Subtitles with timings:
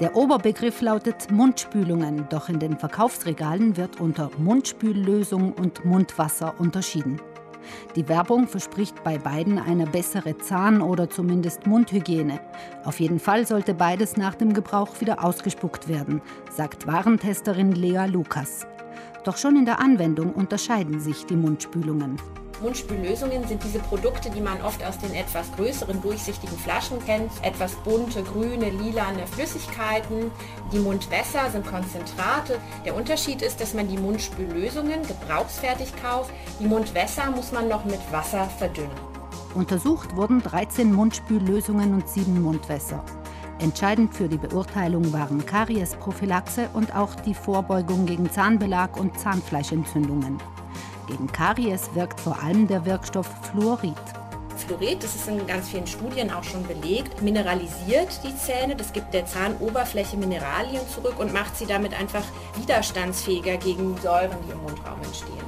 [0.00, 7.20] Der Oberbegriff lautet Mundspülungen, doch in den Verkaufsregalen wird unter Mundspüllösung und Mundwasser unterschieden.
[7.96, 12.40] Die Werbung verspricht bei beiden eine bessere Zahn- oder zumindest Mundhygiene.
[12.84, 18.66] Auf jeden Fall sollte beides nach dem Gebrauch wieder ausgespuckt werden, sagt Warentesterin Lea Lukas.
[19.24, 22.16] Doch schon in der Anwendung unterscheiden sich die Mundspülungen.
[22.60, 27.30] Mundspüllösungen sind diese Produkte, die man oft aus den etwas größeren, durchsichtigen Flaschen kennt.
[27.42, 30.30] Etwas bunte, grüne, lilane Flüssigkeiten.
[30.72, 32.58] Die Mundwässer sind Konzentrate.
[32.84, 36.30] Der Unterschied ist, dass man die Mundspüllösungen gebrauchsfertig kauft.
[36.60, 38.90] Die Mundwässer muss man noch mit Wasser verdünnen.
[39.54, 43.02] Untersucht wurden 13 Mundspüllösungen und 7 Mundwässer.
[43.58, 50.38] Entscheidend für die Beurteilung waren Kariesprophylaxe und auch die Vorbeugung gegen Zahnbelag und Zahnfleischentzündungen.
[51.10, 53.96] Gegen Karies wirkt vor allem der Wirkstoff Fluorid.
[54.56, 59.12] Fluorid, das ist in ganz vielen Studien auch schon belegt, mineralisiert die Zähne, das gibt
[59.12, 62.22] der Zahnoberfläche Mineralien zurück und macht sie damit einfach
[62.56, 65.44] widerstandsfähiger gegen Säuren, die im Mundraum entstehen.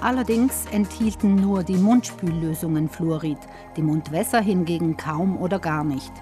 [0.00, 3.38] Allerdings enthielten nur die Mundspüllösungen Fluorid,
[3.76, 6.12] die Mundwässer hingegen kaum oder gar nicht.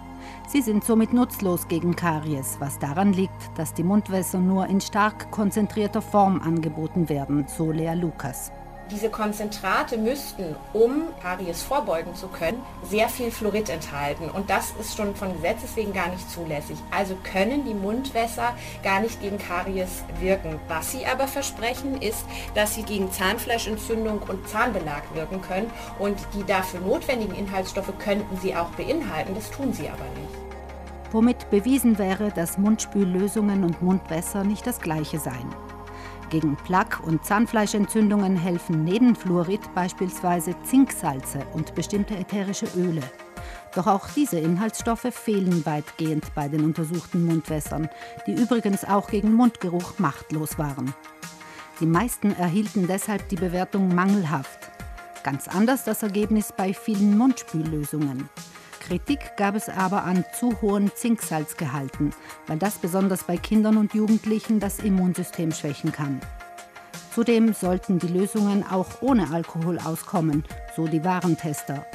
[0.49, 5.31] Sie sind somit nutzlos gegen Karies, was daran liegt, dass die Mundwässer nur in stark
[5.31, 8.51] konzentrierter Form angeboten werden, so Lea Lukas.
[8.93, 14.29] Diese Konzentrate müssten, um Karies vorbeugen zu können, sehr viel Fluorid enthalten.
[14.29, 16.77] Und das ist schon von Gesetzes wegen gar nicht zulässig.
[16.91, 20.61] Also können die Mundwässer gar nicht gegen Karies wirken.
[20.69, 25.71] Was sie aber versprechen, ist, dass sie gegen Zahnfleischentzündung und Zahnbelag wirken können.
[25.99, 29.35] Und die dafür notwendigen Inhaltsstoffe könnten sie auch beinhalten.
[29.35, 31.13] Das tun sie aber nicht.
[31.13, 35.49] Womit bewiesen wäre, dass Mundspüllösungen und Mundwässer nicht das gleiche seien.
[36.33, 43.03] Gegen Plaque- und Zahnfleischentzündungen helfen neben Fluorid beispielsweise Zinksalze und bestimmte ätherische Öle.
[43.75, 47.87] Doch auch diese Inhaltsstoffe fehlen weitgehend bei den untersuchten Mundwässern,
[48.27, 50.95] die übrigens auch gegen Mundgeruch machtlos waren.
[51.81, 54.71] Die meisten erhielten deshalb die Bewertung mangelhaft.
[55.25, 58.31] Ganz anders das Ergebnis bei vielen Mundspüllösungen.
[58.83, 62.13] Kritik gab es aber an zu hohen Zinksalzgehalten,
[62.49, 66.21] weil das besonders bei Kindern und Jugendlichen das Immunsystem schwächen kann.
[67.15, 70.45] Zudem sollten die Lösungen auch ohne Alkohol auskommen,
[70.75, 71.87] so die Warentester.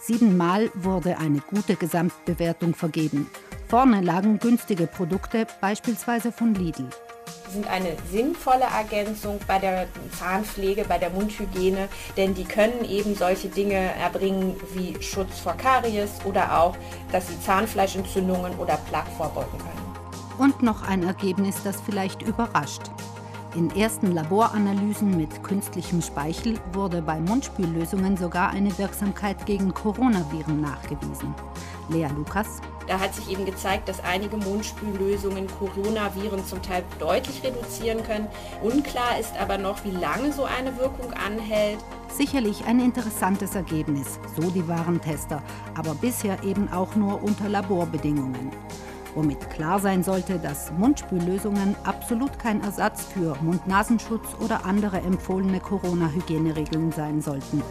[0.00, 3.28] Siebenmal wurde eine gute Gesamtbewertung vergeben.
[3.70, 6.88] Vorne lagen günstige Produkte, beispielsweise von Lidl
[7.52, 9.86] sind eine sinnvolle Ergänzung bei der
[10.16, 16.10] Zahnpflege, bei der Mundhygiene, denn die können eben solche Dinge erbringen wie Schutz vor Karies
[16.24, 16.76] oder auch,
[17.10, 20.38] dass sie Zahnfleischentzündungen oder Plaque vorbeugen können.
[20.38, 22.82] Und noch ein Ergebnis, das vielleicht überrascht.
[23.56, 31.34] In ersten Laboranalysen mit künstlichem Speichel wurde bei Mundspüllösungen sogar eine Wirksamkeit gegen Coronaviren nachgewiesen.
[31.88, 32.60] Lea Lukas.
[32.86, 38.28] Da hat sich eben gezeigt, dass einige Mundspüllösungen Coronaviren zum Teil deutlich reduzieren können.
[38.62, 41.78] Unklar ist aber noch, wie lange so eine Wirkung anhält.
[42.08, 45.42] Sicherlich ein interessantes Ergebnis, so die Warentester,
[45.76, 48.52] aber bisher eben auch nur unter Laborbedingungen
[49.14, 56.92] womit klar sein sollte, dass Mundspüllösungen absolut kein Ersatz für Mund-Nasenschutz oder andere empfohlene Corona-Hygieneregeln
[56.92, 57.62] sein sollten.